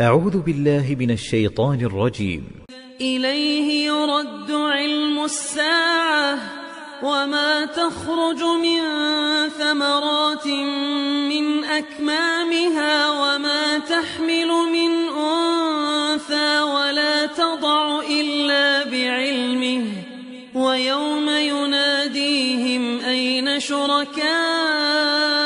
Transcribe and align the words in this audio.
أعوذ 0.00 0.40
بالله 0.40 0.96
من 0.98 1.10
الشيطان 1.10 1.80
الرجيم. 1.80 2.44
إليه 3.00 3.86
يرد 3.86 4.50
علم 4.50 5.24
الساعة 5.24 6.38
وما 7.02 7.64
تخرج 7.64 8.42
من 8.42 8.80
ثمرات 9.48 10.46
من 11.32 11.64
أكمامها 11.64 13.10
وما 13.10 13.78
تحمل 13.78 14.50
من 14.72 14.92
أنثى 15.16 16.60
ولا 16.60 17.26
تضع 17.26 18.00
إلا 18.00 18.84
بعلمه 18.84 19.84
ويوم 20.54 21.28
يناديهم 21.28 23.00
أين 23.00 23.60
شركائي 23.60 25.45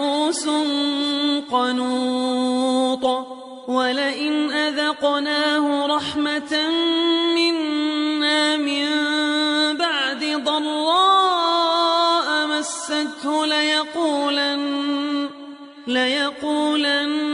ولئن 3.81 4.51
أذقناه 4.51 5.87
رحمة 5.87 6.69
منا 7.35 8.57
من 8.57 8.87
بعد 9.77 10.41
ضراء 10.45 12.27
مسته 12.47 13.45
ليقولن 13.45 15.29
ليقولن 15.87 17.30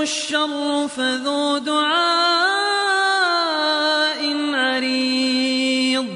مسه 0.00 0.02
الشر 0.02 0.88
فذو 0.88 1.58
دعاء 1.58 1.90
عريض 4.54 6.06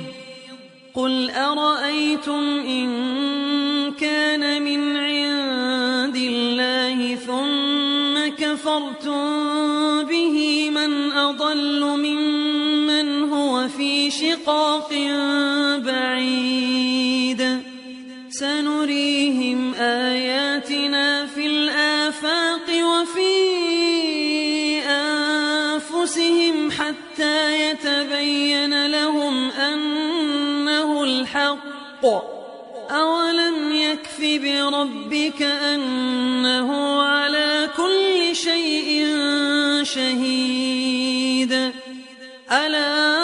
قل 0.95 1.31
أرأيتم 1.31 2.61
إن 2.67 3.93
كان 3.93 4.63
من 4.63 4.97
عند 4.97 6.17
الله 6.17 7.15
ثم 7.15 8.35
كفرتم 8.45 10.05
به 10.05 10.71
من 10.71 11.13
أضل 11.13 11.81
ممن 11.81 13.33
هو 13.33 13.69
في 13.69 14.11
شقاق 14.11 14.91
بعيد. 15.79 16.64
يتبين 28.25 28.87
لهم 28.87 29.51
أنه 29.51 31.05
الحق. 31.05 32.05
أولم 32.91 33.73
يكف 33.73 34.21
بربك 34.21 35.43
أنه 35.43 37.03
على 37.03 37.69
كل 37.77 38.37
شيء 38.37 39.07
شهيد. 39.83 41.53
ألا 42.53 43.24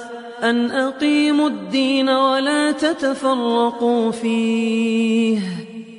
أن 0.43 0.71
أقيموا 0.71 1.47
الدين 1.47 2.09
ولا 2.09 2.71
تتفرقوا 2.71 4.11
فيه. 4.11 5.39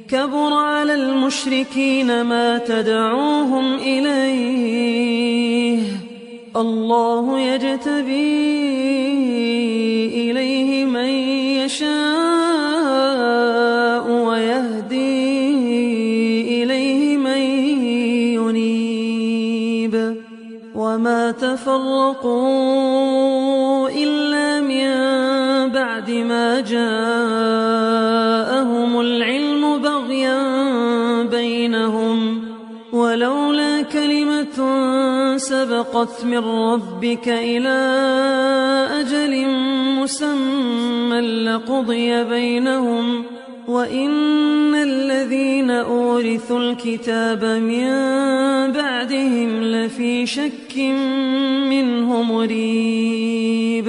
كبر 0.09 0.53
على 0.53 0.94
المشركين 0.94 2.23
ما 2.23 2.59
تدعوهم 2.59 3.75
إليه. 3.75 5.83
الله 6.56 7.39
يجتبي 7.39 8.43
إليه 10.31 10.85
من 10.85 11.09
يشاء 11.65 11.93
ويهدي 14.11 15.43
إليه 16.62 17.17
من 17.17 17.39
ينيب. 18.35 20.17
وما 20.75 21.31
بعد 21.31 22.62
ما 26.12 26.61
جاءهم 26.61 26.91
العلم 29.00 29.79
بغيا 29.79 30.43
بينهم 31.23 32.44
ولولا 32.93 33.82
كلمة 33.82 34.56
سبقت 35.37 36.25
من 36.25 36.38
ربك 36.38 37.29
إلى 37.29 37.79
أجل 39.00 39.47
مسمى 40.00 41.20
لقضي 41.20 42.25
بينهم 42.25 43.25
وإن 43.69 44.75
الذين 44.75 45.70
أورثوا 45.70 46.58
الكتاب 46.58 47.44
من 47.44 47.88
بعدهم 48.73 49.62
لفي 49.62 50.26
شك 50.26 50.76
منه 51.69 52.23
مريب 52.23 53.88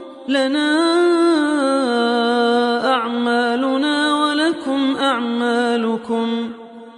لنا 0.31 0.71
أعمالنا 2.93 3.95
ولكم 4.23 4.95
أعمالكم. 5.01 6.51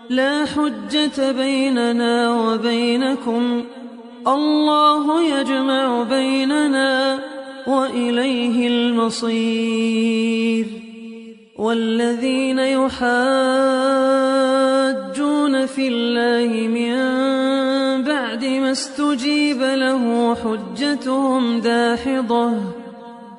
لا 0.09 0.45
حجة 0.45 1.31
بيننا 1.31 2.31
وبينكم. 2.31 3.63
الله 4.27 5.23
يجمع 5.23 6.03
بيننا 6.03 7.19
وإليه 7.67 8.67
المصير. 8.67 10.65
والذين 11.57 12.59
يحاجون 12.59 13.03
في 15.65 15.87
الله 15.87 16.67
من 16.67 16.95
بعد 18.03 18.45
ما 18.45 18.71
استجيب 18.71 19.61
له 19.61 20.35
حجتهم 20.35 21.59
داحضة. 21.59 22.82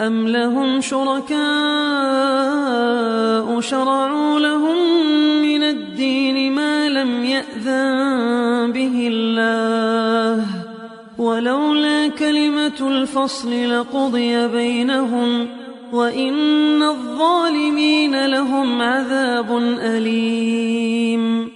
أم 0.00 0.28
لهم 0.28 0.80
شركاء 0.80 1.36
شرعوا 3.60 4.40
لهم 4.40 4.76
من 5.42 5.62
الدين 5.62 6.52
ما 6.52 6.88
لم 6.88 7.24
يأذن 7.24 8.72
به 8.72 9.08
الله 9.12 10.46
ولولا 11.18 12.08
كلمة 12.08 12.80
الفصل 12.80 13.78
لقضي 13.78 14.48
بينهم 14.48 15.48
وإن 15.92 16.82
الظالمين 16.82 18.26
لهم 18.26 18.82
عذاب 18.82 19.56
أليم 19.80 21.55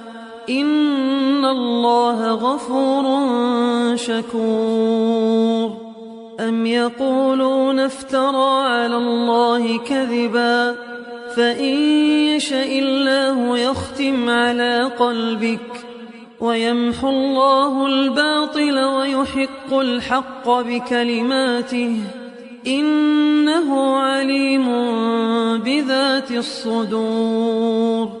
إن 0.49 1.45
الله 1.45 2.31
غفور 2.31 3.05
شكور 3.95 5.77
أم 6.39 6.65
يقولون 6.65 7.79
افترى 7.79 8.63
على 8.63 8.97
الله 8.97 9.77
كذبا 9.77 10.75
فإن 11.35 11.75
يشأ 12.35 12.79
الله 12.79 13.57
يختم 13.57 14.29
على 14.29 14.91
قلبك 14.99 15.85
ويمحو 16.39 17.09
الله 17.09 17.85
الباطل 17.87 18.79
ويحق 18.79 19.73
الحق 19.73 20.49
بكلماته 20.49 21.97
إنه 22.67 23.97
عليم 23.97 24.67
بذات 25.57 26.31
الصدور 26.31 28.20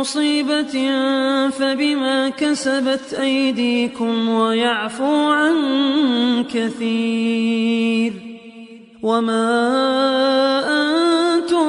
مصيبة 0.00 0.74
فبما 1.50 2.28
كسبت 2.28 3.14
أيديكم 3.20 4.28
ويعفو 4.28 5.30
عن 5.30 5.54
كثير 6.54 8.12
وما 9.02 9.44
أنتم 10.68 11.68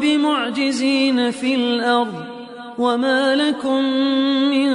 بمعجزين 0.00 1.30
في 1.30 1.54
الأرض 1.54 2.24
وما 2.78 3.36
لكم 3.36 3.84
من 4.50 4.68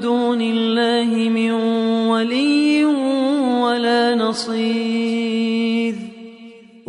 دون 0.00 0.40
الله 0.40 1.28
من 1.28 1.52
ولي 2.08 2.84
ولا 3.64 4.14
نصير 4.14 5.19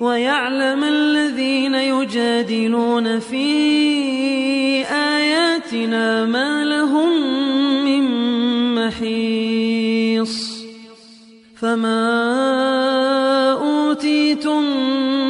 ويعلم 0.00 0.84
الذين 0.84 1.74
يجادلون 1.74 3.18
في 3.18 3.46
آياتنا 4.86 6.24
ما 6.24 6.64
لهم 6.64 7.10
من 7.84 8.04
محيص. 8.74 10.64
فما 11.56 12.02
أوتيتم 13.52 14.62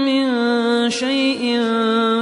من 0.07 0.27
شيء 0.91 1.61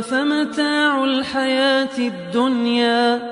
فمتاع 0.03 1.05
الحياة 1.05 1.99
الدنيا 1.99 3.32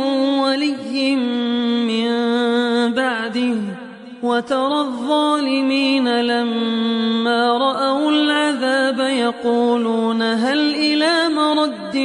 وترى 4.23 4.81
الظالمين 4.81 6.21
لما 6.21 7.57
رأوا 7.57 8.11
العذاب 8.11 8.99
يقولون 8.99 10.21
هل 10.21 10.75
إلى 10.75 11.29
مرد 11.35 11.97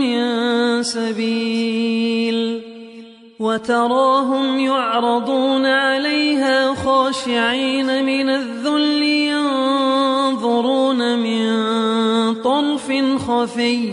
من 0.00 0.82
سبيل 0.82 2.60
وتراهم 3.40 4.58
يعرضون 4.58 5.66
عليها 5.66 6.74
خاشعين 6.74 8.04
من 8.04 8.28
الذل 8.28 9.02
ينظرون 9.82 11.18
من 11.18 11.54
طرف 12.34 12.92
خفي 13.28 13.92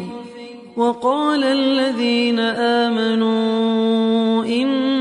وقال 0.78 1.44
الذين 1.44 2.40
آمنوا 2.90 4.46
إن 4.46 5.01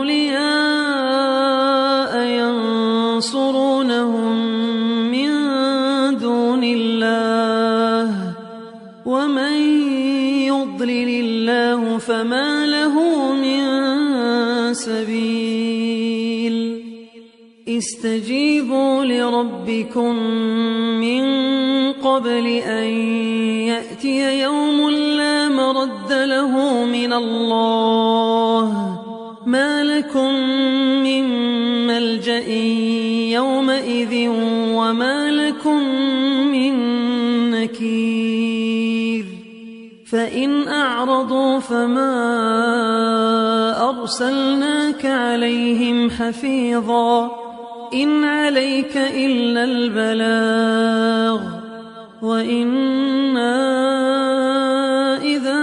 استجيبوا 17.81 19.05
لربكم 19.05 20.15
من 21.01 21.23
قبل 21.91 22.47
أن 22.47 22.89
يأتي 23.73 24.41
يوم 24.41 24.89
لا 24.89 25.49
مرد 25.49 26.13
له 26.13 26.85
من 26.85 27.13
الله. 27.13 28.99
ما 29.45 29.83
لكم 29.83 30.33
من 31.03 31.25
ملجأ 31.87 32.47
يومئذ 33.33 34.29
وما 34.77 35.31
لكم 35.31 35.83
من 36.53 36.73
نكير. 37.51 39.25
فإن 40.11 40.67
أعرضوا 40.67 41.59
فما 41.59 42.13
أرسلناك 43.89 45.05
عليهم 45.05 46.09
حفيظا. 46.09 47.50
إن 47.93 48.23
عليك 48.23 48.97
إلا 48.97 49.63
البلاغ 49.63 51.41
وإنا 52.21 53.57
إذا 55.21 55.61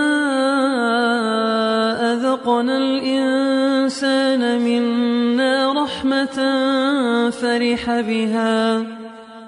أذقنا 2.12 2.76
الإنسان 2.76 4.60
منا 4.60 5.72
رحمة 5.72 6.38
فرح 7.30 8.00
بها 8.00 8.84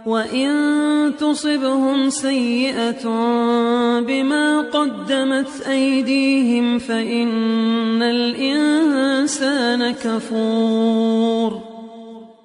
وإن 0.07 0.51
تصبهم 1.19 2.11
سيئة 2.11 3.05
بما 4.01 4.61
قدمت 4.61 5.67
أيديهم 5.69 6.79
فإن 6.79 8.03
الإنسان 8.03 9.91
كفور 9.91 11.70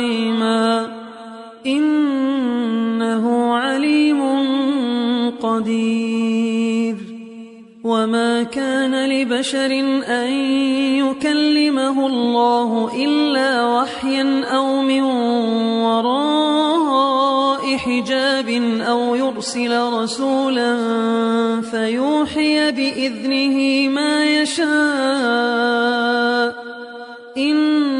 عقيما 0.00 0.88
إنه 1.66 3.54
عليم 3.54 4.20
قدير 5.42 6.96
وما 7.84 8.42
كان 8.42 9.08
لبشر 9.08 9.70
أن 10.08 10.30
يكلمه 11.04 12.06
الله 12.06 12.90
إلا 13.04 13.66
وحيا 13.66 14.44
أو 14.44 14.82
من 14.82 15.02
وراء 15.82 17.76
حجاب 17.76 18.48
أو 18.80 19.14
يرسل 19.14 19.92
رسولا 19.92 20.76
فيوحي 21.60 22.70
بإذنه 22.70 23.88
ما 23.88 24.24
يشاء 24.24 25.90
علي 27.36 27.99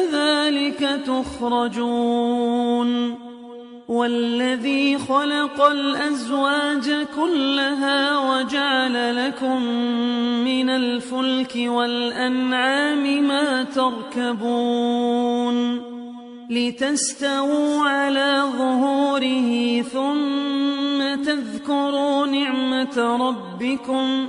كذلك 0.00 1.00
تخرجون 1.06 2.90
والذي 3.88 4.98
خلق 4.98 5.66
الأزواج 5.66 7.06
كلها 7.16 8.18
وجعل 8.18 9.26
لكم 9.26 9.62
من 10.44 10.70
الفلك 10.70 11.52
والأنعام 11.56 13.28
ما 13.28 13.62
تركبون 13.62 15.10
لتستووا 16.50 17.88
على 17.88 18.42
ظهوره 18.58 19.82
ثم 19.82 21.14
تذكروا 21.24 22.26
نعمة 22.26 23.16
ربكم 23.16 24.28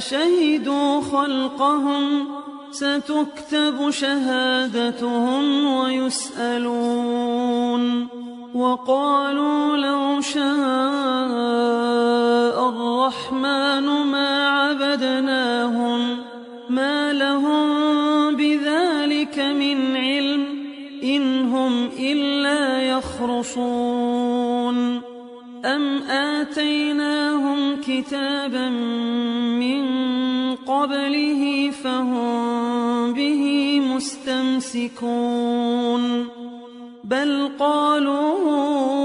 أشهدوا 0.00 1.00
خلقهم 1.00 2.26
ستكتب 2.70 3.90
شهادتهم 3.90 5.66
ويسألون. 5.76 7.82
وقالوا 8.54 9.76
لو 9.76 10.20
شاء 10.20 10.40
الرحمن 12.68 13.86
ما 14.12 14.48
عبدناهم 14.48 16.16
ما 16.68 17.12
لهم 17.12 17.66
بذلك 18.36 19.38
من 19.38 19.96
علم 19.96 20.44
إن 21.02 21.52
هم 21.52 21.90
إلا 21.98 22.82
يخرصون. 22.82 25.00
أم 25.64 26.02
آتيناهم 26.02 27.19
كتابا 27.90 28.68
من 29.58 29.82
قبله 30.56 31.70
فهم 31.70 33.12
به 33.12 33.80
مستمسكون 33.94 35.22
بل 37.04 37.48
قالوا 37.58 38.99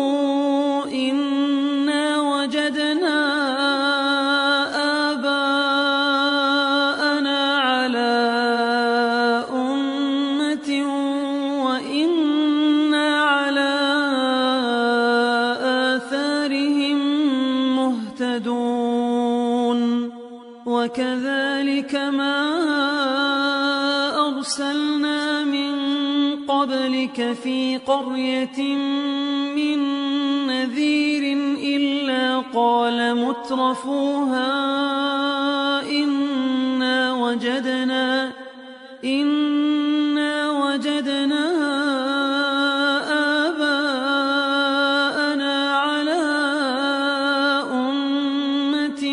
مترفوها 33.24 34.52
إنا 36.02 37.14
وجدنا 37.14 38.32
إنا 39.06 40.52
وجدنا 40.52 41.46
آباءنا 44.36 45.56
على 45.88 46.24
أمة 47.72 49.04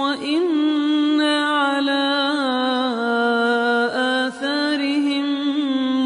وإنا 0.00 1.36
على 1.46 2.06
آثارهم 4.26 5.26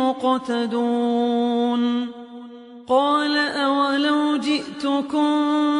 مقتدون. 0.02 1.82
قال 2.90 3.36
أولو 3.36 4.36
جئتكم 4.36 5.79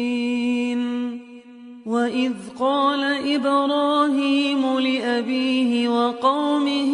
وإذ 2.11 2.33
قال 2.59 3.03
إبراهيم 3.35 4.79
لأبيه 4.79 5.89
وقومه 5.89 6.93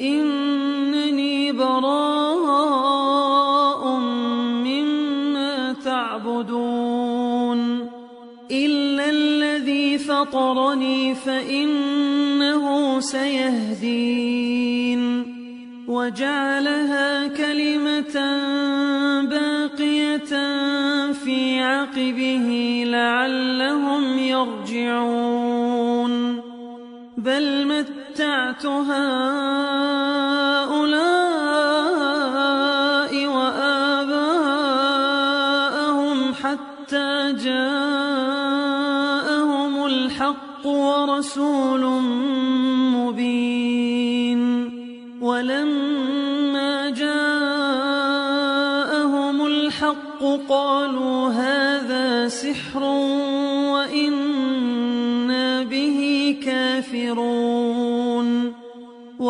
إنني 0.00 1.52
براء 1.52 2.62
مما 4.68 5.72
تعبدون 5.84 7.60
إلا 8.50 9.10
الذي 9.10 9.98
فطرني 9.98 11.14
فإنه 11.14 13.00
سيهدين 13.00 14.22
وجعلها 15.88 17.28
كلمة 17.28 18.16
في 21.24 21.60
عقبه 21.60 22.82
لعلهم 22.86 24.18
يرجعون. 24.18 26.12
بل 27.16 27.66
متعت 27.66 28.66
هؤلاء 28.66 29.12
وآباءهم 33.26 34.54
حتى 36.34 37.32
جاءهم 37.44 38.52
الحق 39.86 40.66
ورسول 40.66 41.84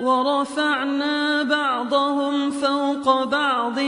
ورفعنا 0.00 1.42
بعضهم 1.42 2.50
فوق 2.50 3.24
بعض 3.24 3.78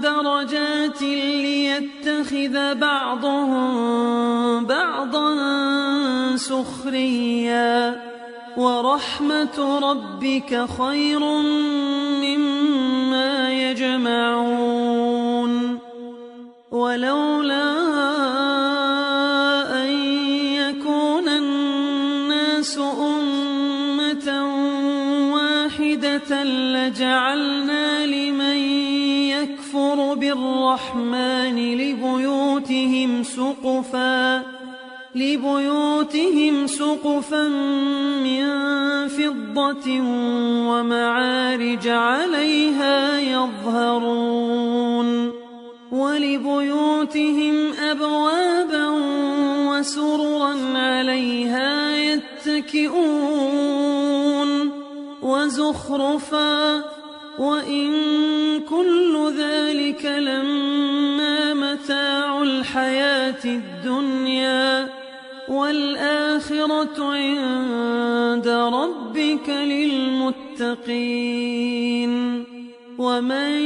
درجات 0.00 1.02
ليتخذ 1.02 2.74
بعضهم 2.74 3.70
بعضا 4.66 5.36
سخريا. 6.36 8.00
ورحمة 8.56 9.78
ربك 9.90 10.66
خير 10.78 11.20
مما 12.22 13.52
يجمعون. 13.52 15.20
ولولا 16.70 18.39
لجعلنا 26.44 28.06
لمن 28.06 28.56
يكفر 29.28 30.14
بالرحمن 30.14 31.56
لبيوتهم 31.74 33.22
سقفا 33.22 34.42
لبيوتهم 35.14 36.66
سقفا 36.66 37.48
من 38.24 38.48
فضة 39.08 40.00
ومعارج 40.70 41.88
عليها 41.88 43.20
يظهرون 43.20 44.60
ولبيوتهم 45.92 47.72
أبوابا 47.72 48.88
وسررا 49.68 50.54
عليها 50.74 51.96
يتكئون. 51.96 53.60
وزخرفا 55.30 56.84
وإن 57.38 57.90
كل 58.60 59.32
ذلك 59.38 60.04
لما 60.04 61.54
متاع 61.54 62.42
الحياة 62.42 63.44
الدنيا 63.44 64.88
والآخرة 65.48 67.04
عند 67.04 68.48
ربك 68.48 69.48
للمتقين 69.48 70.90
ومن 73.00 73.60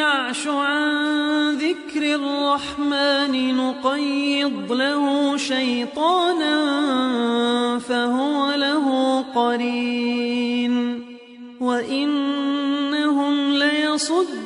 يعش 0.00 0.46
عن 0.46 1.56
ذكر 1.56 2.14
الرحمن 2.14 3.56
نقيض 3.56 4.72
له 4.72 5.36
شيطانا 5.36 6.58
فهو 7.78 8.54
له 8.54 9.20
قرين 9.34 11.04
وإنهم 11.60 13.52
ليصدونهم 13.52 14.45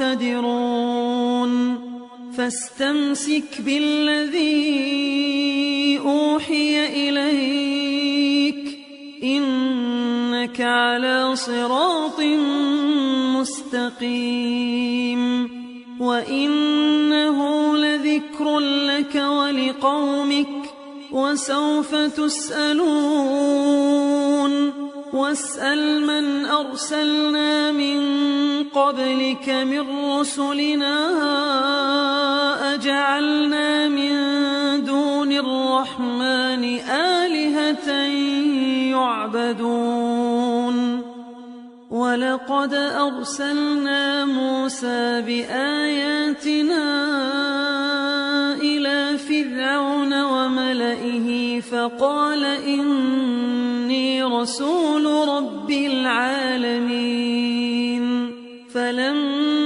مقتدرون 0.00 1.78
فاستمسك 2.36 3.42
بالذي 3.58 4.78
أوحي 5.98 7.08
إليك. 7.08 8.78
إنك 9.24 10.60
على 10.60 11.36
صراط 11.36 12.20
مستقيم. 13.40 15.48
وإنه 16.00 17.76
لذكر 17.76 18.58
لك 18.58 19.14
ولقومك. 19.14 20.48
وسوف 21.12 21.94
تسألون. 21.94 22.88
واسأل 25.18 26.06
من 26.06 26.46
أرسلنا 26.46 27.72
من 27.72 27.98
قبلك 28.70 29.48
من 29.48 29.84
رسلنا 30.14 30.96
أجعلنا 32.74 33.88
من 33.88 34.14
دون 34.84 35.32
الرحمن 35.32 36.64
آلهة 36.90 37.90
يعبدون. 38.94 40.78
ولقد 41.90 42.74
أرسلنا 42.74 44.24
موسى 44.24 45.22
بآياتنا 45.26 46.84
إلى 48.60 49.18
فرعون 49.18 50.22
وملئه 50.22 51.60
فقال 51.60 52.44
إني 52.44 53.67
رسول 54.32 55.28
رب 55.28 55.70
العالمين. 55.70 57.18
فلما 58.74 59.57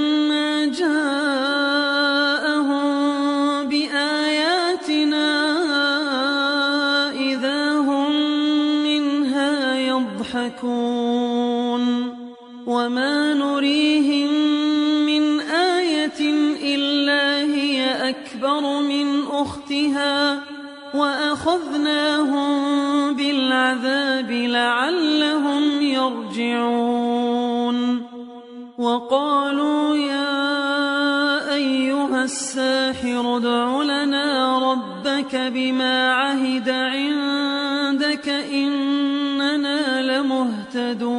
وقالوا 29.03 29.95
يا 29.95 31.53
أيها 31.53 32.23
الساحر 32.23 33.37
ادع 33.37 33.81
لنا 33.81 34.59
ربك 34.71 35.35
بما 35.35 36.13
عهد 36.13 36.69
عندك 36.69 38.29
إننا 38.29 40.01
لمهتدون. 40.01 41.13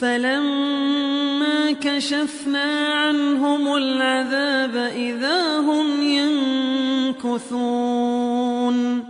فلما 0.00 1.72
كشفنا 1.72 2.88
عنهم 2.88 3.76
العذاب 3.76 4.76
إذا 4.96 5.58
هم 5.58 6.02
ينكثون. 7.22 9.09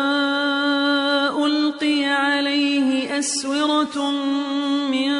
أسورة 3.21 4.11
من 4.91 5.11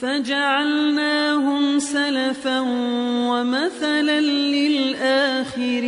فجعلناهم 0.00 1.78
سلفا 1.78 2.60
ومثلا 3.30 4.20
للآخرين. 4.20 5.78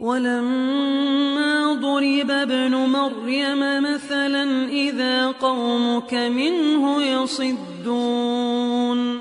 ولما 0.00 1.72
ضرب 1.72 2.30
ابن 2.30 2.74
مريم 2.74 3.82
مثلا 3.82 4.68
إذا 4.68 5.26
قومك 5.26 6.14
منه 6.14 7.02
يصدون. 7.02 9.18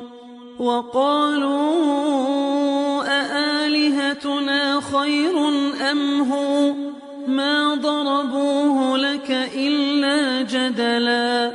وقالوا 0.59 2.70
خير 4.79 5.49
أم 5.91 6.21
هو؟ 6.31 6.73
ما 7.27 7.75
ضربوه 7.75 8.97
لك 8.97 9.49
إلا 9.55 10.41
جدلا 10.41 11.51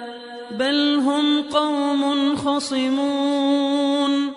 بل 0.58 1.00
هم 1.04 1.42
قوم 1.42 2.36
خصمون. 2.36 4.32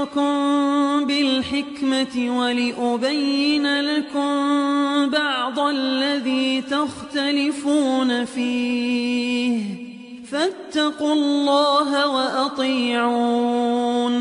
جئتكم 0.00 1.04
بالحكمة 1.04 2.38
ولأبين 2.38 3.80
لكم 3.80 4.30
بعض 5.10 5.58
الذي 5.58 6.60
تختلفون 6.60 8.24
فيه. 8.24 9.60
فاتقوا 10.32 11.12
الله 11.12 12.08
وأطيعون. 12.08 14.14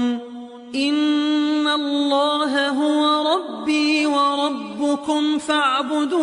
إن 0.76 1.68
الله 1.68 2.70
هو 2.70 3.36
ربي 3.36 4.06
وربكم 4.06 5.38
فاعبدوه. 5.38 6.20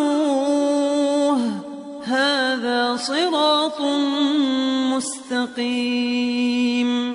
هذا 2.03 2.95
صراط 2.95 3.81
مستقيم. 4.95 7.06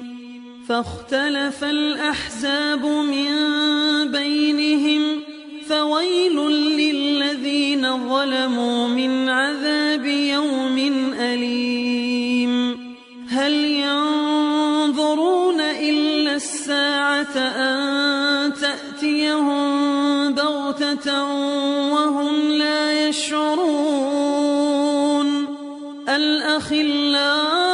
فاختلف 0.72 1.64
الأحزاب 1.64 2.86
من 2.86 3.32
بينهم 4.12 5.20
فويل 5.68 6.36
للذين 6.50 8.08
ظلموا 8.08 8.88
من 8.88 9.28
عذاب 9.28 10.06
يوم 10.06 10.78
أليم. 11.20 12.78
هل 13.28 13.52
ينظرون 13.64 15.60
إلا 15.60 16.34
الساعة 16.34 17.36
أن 17.36 18.52
تأتيهم 18.54 20.32
بغتة 20.32 21.24
وهم 21.92 22.50
لا 22.50 23.08
يشعرون؟ 23.08 24.52
الأخلاء 26.08 27.71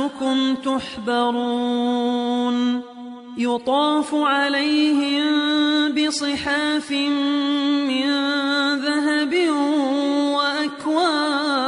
وأزواجكم 0.00 0.54
تحبرون 0.54 2.00
يطاف 3.38 4.14
عليهم 4.14 5.24
بصحاف 5.92 6.90
من 6.90 8.10
ذهب 8.80 9.34
وأكواب 10.86 11.60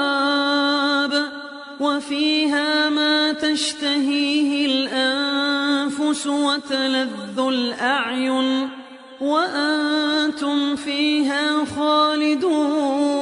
وفيها 1.80 2.89
ما 2.89 3.33
تشتهيه 3.33 4.66
الأنفس 4.66 6.26
وتلذ 6.26 7.39
الأعين 7.39 8.68
وأنتم 9.20 10.76
فيها 10.76 11.64
خالدون 11.64 13.22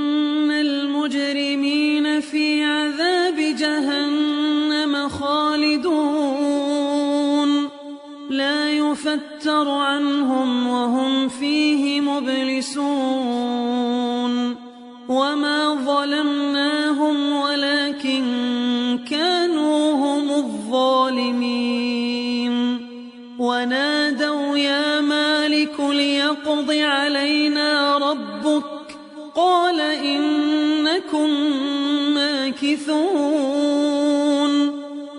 يفتر 9.51 9.69
عنهم 9.69 10.67
وهم 10.67 11.27
فيه 11.29 12.01
مبلسون. 12.01 12.91
وما 15.09 15.75
ظلمناهم 15.85 17.33
ولكن 17.33 18.23
كانوا 19.09 19.93
هم 19.93 20.31
الظالمين. 20.31 21.51
ونادوا 23.39 24.57
يا 24.57 25.01
مالك 25.01 25.79
ليقض 25.79 26.71
علينا 26.71 27.97
ربك. 27.97 28.63
قال 29.35 29.81
إنكم 29.81 31.29
ماكثون. 32.13 33.61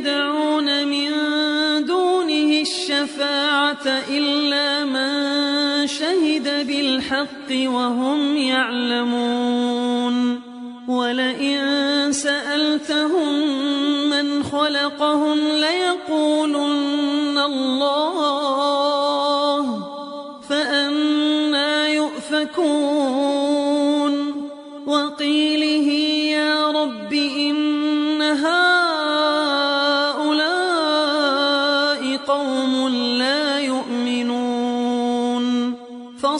يدعون 0.00 0.88
من 0.88 1.10
دونه 1.84 2.60
الشفاعة 2.60 3.86
إلا 4.10 4.84
من 4.84 5.86
شهد 5.86 6.66
بالحق 6.66 7.50
وهم 7.50 8.36
يعلمون 8.36 10.40
ولئن 10.88 11.58
سألتهم 12.12 13.32
من 14.10 14.42
خلقهم 14.42 15.38
ليقولن 15.38 17.38
الله 17.38 18.79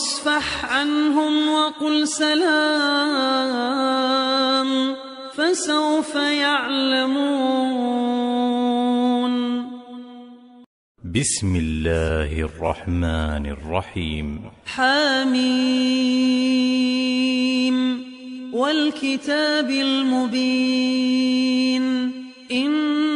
فاصفح 0.00 0.64
عنهم 0.64 1.48
وقل 1.48 2.08
سلام 2.08 2.30
فسوف 5.34 6.14
يعلمون. 6.14 7.20
بسم 11.04 11.56
الله 11.56 12.40
الرحمن 12.40 13.46
الرحيم. 13.46 14.40
حميم 14.66 15.36
والكتاب 18.52 19.70
المبين. 19.70 21.10
إنا 22.52 23.09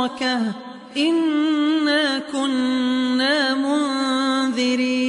مباركة 0.00 0.52
إنا 0.96 2.18
كنا 2.32 3.54
منذرين. 3.54 5.00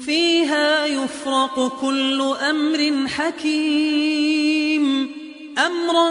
فيها 0.00 0.86
يفرق 0.86 1.80
كل 1.80 2.34
أمر 2.50 3.08
حكيم. 3.08 5.10
أمرا 5.58 6.10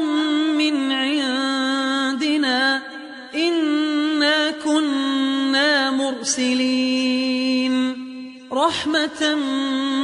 من 0.57 0.91
عندنا 0.91 2.81
إنا 3.35 4.51
كنا 4.51 5.91
مرسلين. 5.91 7.73
رحمة 8.53 9.35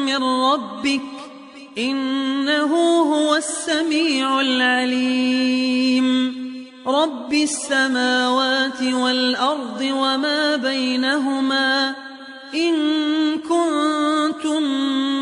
من 0.05 0.23
ربك 0.23 1.01
إنه 1.77 2.75
هو 3.01 3.35
السميع 3.35 4.41
العليم. 4.41 6.42
رب 6.87 7.33
السماوات 7.33 8.83
والأرض 8.83 9.81
وما 9.81 10.55
بينهما 10.55 11.95
إن 12.53 12.75
كنتم 13.39 14.63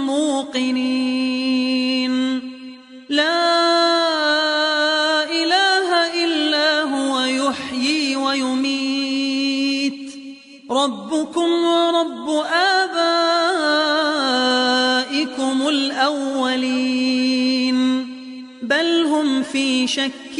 موقنين 0.06 1.32
لا 3.10 3.62
إله 5.32 6.24
إلا 6.24 6.84
هو 6.84 7.20
يحيي 7.20 8.16
ويميت 8.16 10.14
ربكم 10.72 11.50
ورب 11.66 12.30
آبائكم 12.82 13.18
الأولين 15.68 17.22
بل 18.64 19.06
هم 19.06 19.44
في 19.44 19.88
شك 19.88 20.40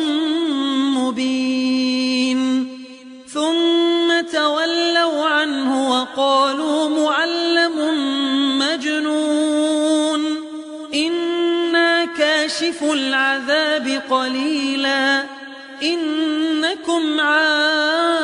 مبين. 1.00 2.40
ثم 3.28 4.20
تولوا 4.32 5.26
عنه 5.26 5.90
وقالوا 5.90 6.88
معلم 6.88 7.76
مجنون. 8.59 10.20
إنا 10.94 12.05
كاشف 12.05 12.82
العذاب 12.82 14.02
قليلا. 14.11 15.24
إنكم 15.82 17.20
عائدون 17.20 18.24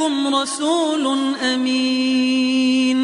لكم 0.00 0.34
رسول 0.34 1.34
أمين. 1.42 3.00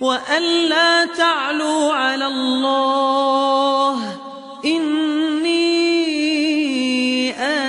وأن 0.00 0.42
لا 0.68 1.04
تعلوا 1.04 1.92
على 1.92 2.26
الله. 2.26 4.16
إني 4.64 5.70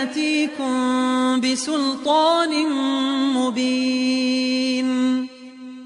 آتيكم 0.01 1.41
بسلطان 1.41 2.67
مبين. 3.33 5.27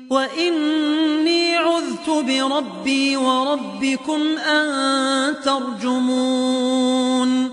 وإني 0.10 1.56
عذت 1.56 2.10
بربي 2.10 3.18
وربكم 3.18 4.38
أن 4.38 5.36
ترجمون. 5.46 7.53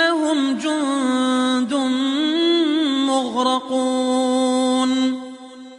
إنهم 0.00 0.58
جند 0.58 1.74
مغرقون. 3.08 4.90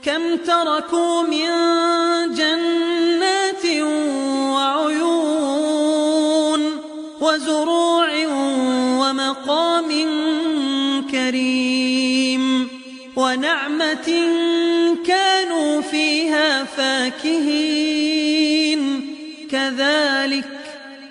كم 0.03 0.35
تركوا 0.35 1.21
من 1.21 1.47
جنات 2.33 3.65
وعيون 4.53 5.41
وزروع 7.21 8.09
ومقام 8.99 9.89
كريم 11.11 12.67
ونعمة 13.15 14.09
كانوا 15.07 15.81
فيها 15.81 16.63
فاكهين. 16.63 18.17
كذلك 19.51 20.56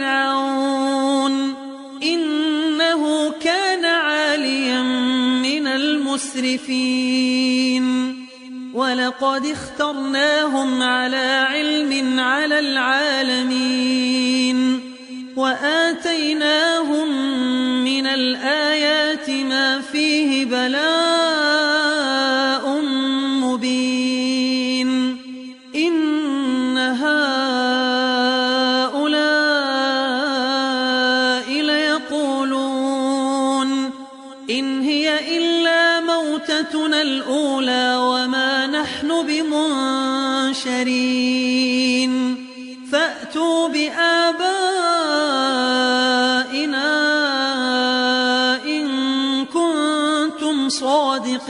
فرعون 0.00 1.54
إنه 2.02 3.32
كان 3.44 3.84
عاليا 3.84 4.82
من 5.42 5.66
المسرفين. 5.66 6.66
ولقد 8.74 9.46
اخترناهم 9.46 10.82
على 10.82 11.46
علم 11.50 12.20
على 12.20 12.58
العالمين. 12.58 13.60
وآتيناهم 15.36 17.08
من 17.84 18.06
الآيات 18.06 19.30
ما 19.30 19.80
فيه 19.80 20.44
بلاء. 20.44 22.19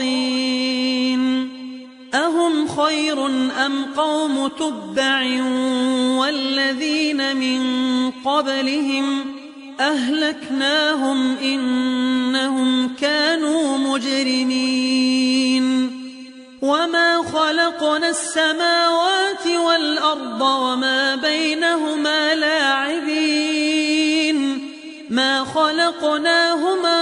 صادقين 0.01 1.49
أهم 2.13 2.67
خير 2.67 3.25
أم 3.65 3.85
قوم 3.97 4.47
تبع 4.47 5.21
والذين 6.19 7.35
من 7.35 7.61
قبلهم 8.11 9.35
أهلكناهم 9.79 11.37
إنهم 11.37 12.95
كانوا 12.95 13.77
مجرمين. 13.77 15.21
وما 16.61 17.23
خلقنا 17.33 18.09
السماوات 18.09 19.47
والأرض 19.47 20.41
وما 20.41 21.15
بينهما 21.15 22.35
لاعبين. 22.35 23.81
ما 25.09 25.43
خلقناهما 25.43 27.01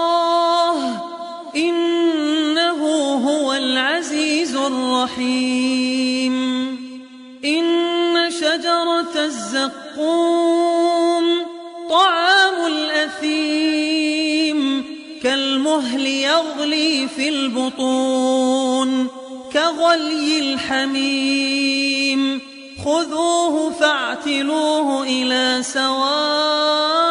الرحيم. 4.67 6.35
إن 7.45 8.31
شجرة 8.31 9.25
الزقوم 9.25 11.25
طعام 11.89 12.65
الأثيم 12.67 14.59
كالمهل 15.23 16.07
يغلي 16.07 17.07
في 17.07 17.29
البطون 17.29 19.07
كغلي 19.53 20.39
الحميم. 20.39 22.41
خذوه 22.85 23.71
فاعتلوه 23.79 25.03
إلى 25.03 25.63
سواء 25.63 27.10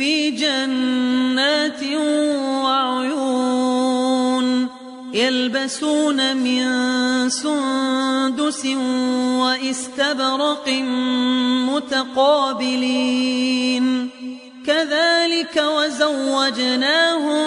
في 0.00 0.30
جنات 0.30 1.82
وعيون 2.64 4.46
يلبسون 5.14 6.36
من 6.36 6.64
سندس 7.28 8.66
واستبرق 9.40 10.68
متقابلين. 11.68 12.84
كذلك 14.66 15.64
وزوجناهم 15.76 17.42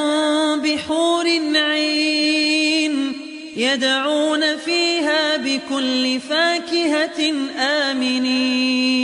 بحور 0.61 1.25
عين 1.55 3.13
يدعون 3.57 4.57
فيها 4.57 5.37
بكل 5.37 6.19
فاكهة 6.19 7.33
آمنين. 7.57 9.03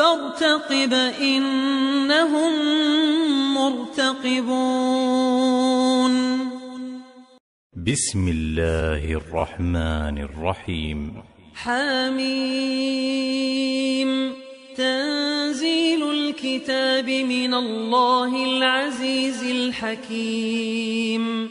فارتقب 0.00 0.92
إنهم 1.20 2.52
مرتقبون. 3.54 4.50
بسم 7.86 8.28
الله 8.28 9.12
الرحمن 9.12 10.18
الرحيم. 10.18 11.12
حميم. 11.54 12.30
تنزيل 14.76 16.10
الكتاب 16.10 17.10
من 17.10 17.54
الله 17.54 18.44
العزيز 18.44 19.44
الحكيم. 19.44 21.50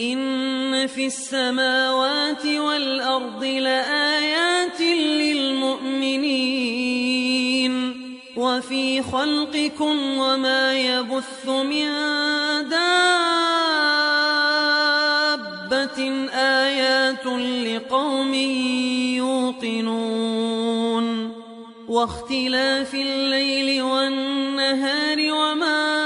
إن 0.00 0.86
في 0.86 1.06
السماوات 1.06 2.46
والأرض 2.46 3.44
لآيات 3.44 4.80
للمؤمنين 4.80 6.16
وفي 8.36 9.02
خلقكم 9.02 10.18
وما 10.18 10.78
يبث 10.78 11.48
من 11.48 11.88
دابة 12.68 12.96
آيات 16.34 17.26
لقوم 17.66 18.34
يوقنون 19.64 21.06
واختلاف 21.88 22.94
الليل 22.94 23.82
والنهار 23.82 25.18
وما 25.32 26.05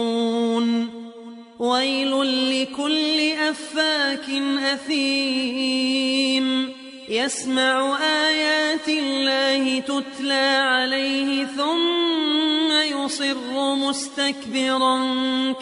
ويل 1.61 2.11
لكل 2.61 3.31
أفاك 3.49 4.29
أثيم. 4.73 6.45
يسمع 7.09 7.97
آيات 8.01 8.87
الله 8.89 9.79
تتلى 9.79 10.57
عليه 10.63 11.45
ثم 11.45 12.71
يصر 12.71 13.75
مستكبرا 13.75 14.97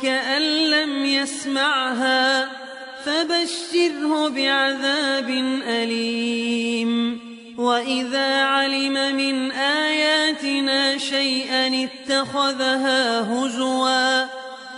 كأن 0.03 0.41
لم 0.41 1.05
يسمعها. 1.05 2.49
فبشره 3.05 4.29
بعذاب 4.29 5.29
أليم. 5.67 7.19
وإذا 7.57 8.43
علم 8.43 9.15
من 9.15 9.51
آياتنا 9.51 10.97
شيئا 10.97 11.89
اتخذها 11.89 13.21
هزوا. 13.21 14.48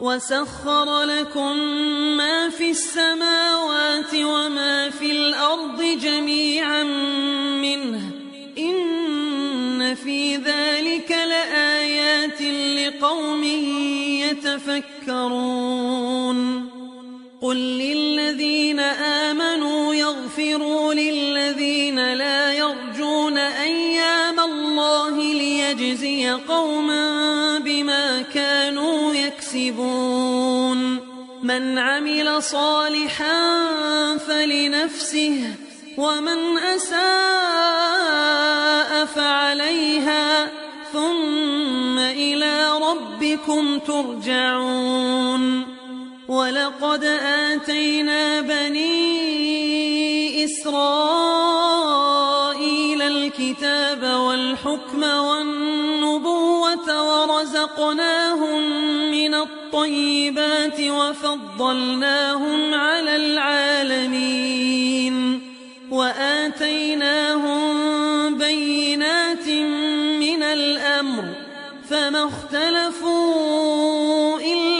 وسخر 0.00 1.04
لكم 1.04 1.56
ما 2.16 2.50
في 2.50 2.70
السماوات 2.70 4.14
وما 4.14 4.90
في 4.90 5.10
الأرض 5.10 5.82
جميعا 6.02 6.82
منه. 7.62 8.00
إن 8.58 9.94
في 9.94 10.36
ذلك 10.36 11.10
لآيات 11.10 12.42
لقوم 12.42 13.44
يتفكرون. 15.04 15.60
قل 17.42 17.56
للذين 17.56 18.80
آمنوا 18.80 19.94
يغفروا 19.94 20.94
للذين 20.94 22.12
لا 22.12 22.52
يرجون 22.52 23.38
أيام 23.38 24.29
الله 24.80 25.16
ليجزي 25.32 26.30
قوما 26.48 27.58
بما 27.58 28.22
كانوا 28.22 29.14
يكسبون. 29.14 31.00
من 31.42 31.78
عمل 31.78 32.42
صالحا 32.42 33.56
فلنفسه 34.16 35.54
ومن 35.96 36.58
أساء 36.58 37.00
فعليها 39.04 40.50
ثم 40.92 41.98
إلى 41.98 42.72
ربكم 42.82 43.78
ترجعون. 43.78 45.64
ولقد 46.28 47.04
آتينا 47.04 48.40
بني 48.40 49.04
إسرائيل 50.44 51.69
الكتاب 53.50 54.02
والحكم 54.02 55.02
والنبوة 55.02 56.88
ورزقناهم 57.02 58.60
من 59.10 59.34
الطيبات 59.34 60.80
وفضلناهم 60.80 62.74
على 62.74 63.16
العالمين 63.16 64.30
وآتيناهم 65.90 67.64
بينات 68.38 69.48
من 70.20 70.42
الأمر 70.42 71.24
فما 71.90 72.24
اختلفوا 72.28 73.60
إلا 74.40 74.79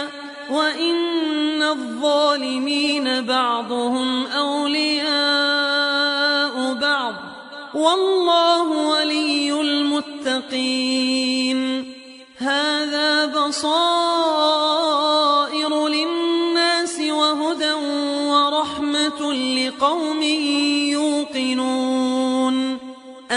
وإن 0.51 1.63
الظالمين 1.63 3.21
بعضهم 3.21 4.25
أولياء 4.27 4.90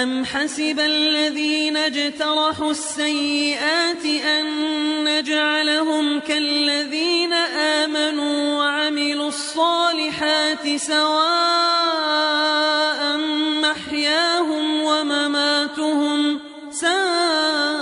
أم 0.05 0.25
حسب 0.25 0.81
الذين 0.81 1.77
اجترحوا 1.77 2.71
السيئات 2.71 4.05
أن 4.05 4.45
نجعلهم 5.05 6.21
كالذين 6.21 7.33
آمنوا 7.83 8.59
وعملوا 8.59 9.29
الصالحات 9.29 10.77
سواء 10.77 11.17
محياهم 13.63 14.83
ومماتهم 14.83 16.41
ساء 16.71 17.74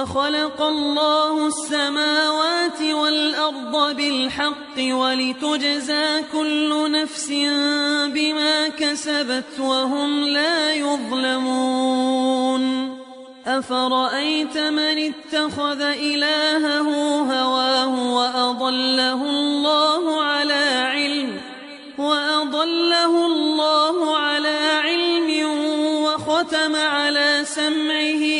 وخلق 0.00 0.62
الله 0.62 1.46
السماوات 1.46 2.82
والأرض 2.82 3.96
بالحق 3.96 4.76
ولتجزى 4.78 6.22
كل 6.32 6.90
نفس 6.90 7.28
بما 8.14 8.68
كسبت 8.68 9.60
وهم 9.60 10.24
لا 10.24 10.74
يظلمون. 10.74 11.90
أفرأيت 13.46 14.58
من 14.58 15.12
اتخذ 15.12 15.80
إلهه 15.82 16.88
هواه 17.32 18.14
وأضله 18.14 19.30
الله 19.30 20.22
على 20.22 20.64
علم 20.94 21.40
وأضله 21.98 23.26
الله 23.26 24.16
على 24.16 24.58
علم 24.84 25.30
وختم 26.04 26.76
على 26.76 27.40
سمعه 27.44 28.39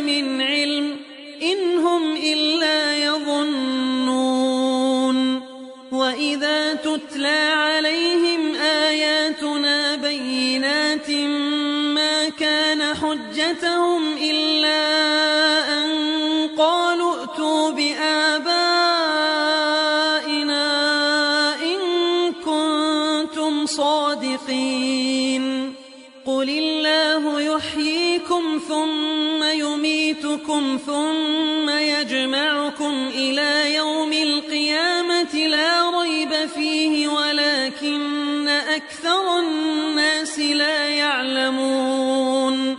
من 0.00 0.40
علم 0.40 0.96
إن 1.42 1.78
هم 1.78 2.16
إلا 2.16 2.96
يظنون 3.04 4.60
وإذا 5.92 6.74
تتلى 6.74 7.52
عليهم 7.54 8.54
آياتنا 8.54 9.96
بينات 9.96 11.10
ما 11.94 12.28
كان 12.28 12.82
حجتهم 12.94 14.16
الناس 40.38 40.56
لا 40.56 40.88
يعلمون 40.88 42.78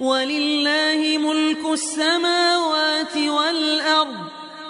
ولله 0.00 1.18
ملك 1.18 1.64
السماوات 1.72 3.16
والأرض 3.16 4.16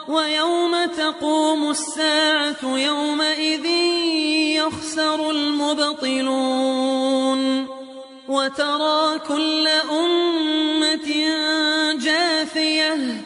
ويوم 0.08 0.84
تقوم 0.84 1.70
الساعة 1.70 2.56
يومئذ 2.62 3.66
يخسر 4.56 5.30
المبطلون 5.30 6.60
وترى 8.28 9.18
كل 9.28 9.68
أمة 9.90 11.08
جاثية 11.98 13.24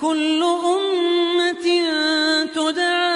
كل 0.00 0.42
أمة 0.42 1.66
تدعى 2.54 3.15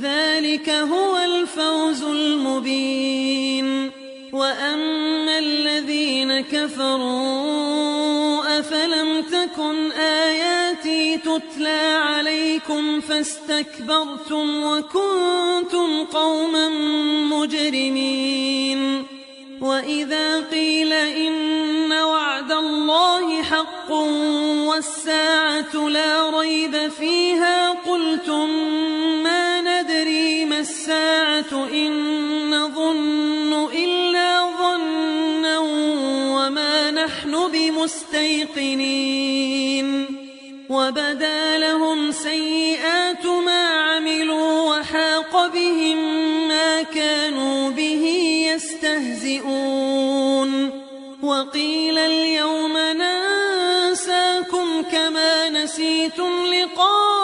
ذلك 0.00 0.70
هو 0.70 1.16
الفوز 1.16 2.02
المبين. 2.02 3.90
وأما 4.32 5.38
الذين 5.38 6.40
كفروا 6.40 7.44
أفلم 8.58 9.22
تكن 9.22 9.92
آياتي 9.92 11.18
تتلى 11.18 11.98
عليكم 12.04 13.00
فاستكبرتم 13.00 14.64
وكنتم 14.64 16.04
قوما 16.04 16.68
مجرمين. 17.30 19.04
وإذا 19.60 20.40
قيل 20.40 20.92
إن 20.92 21.92
وعد 21.92 22.52
الله 22.52 23.42
حق 23.42 23.90
والساعة 24.68 25.88
لا 25.88 26.40
ريب 26.40 26.88
فيها 26.88 27.70
قلتم 27.70 28.48
الساعة 30.60 31.68
إن 31.72 31.92
نظن 32.50 33.68
إلا 33.72 34.46
ظنا 34.58 35.58
وما 36.38 36.90
نحن 36.90 37.50
بمستيقنين 37.52 38.94
وبدا 40.70 41.58
لهم 41.58 42.12
سيئات 42.12 43.26
ما 43.26 43.68
عملوا 43.68 44.78
وحاق 44.78 45.46
بهم 45.46 45.98
ما 46.48 46.82
كانوا 46.82 47.70
به 47.70 48.04
يستهزئون 48.54 50.70
وقيل 51.22 51.98
اليوم 51.98 52.78
ننساكم 52.78 54.82
كما 54.92 55.48
نسيتم 55.48 56.46
لقاء 56.46 57.23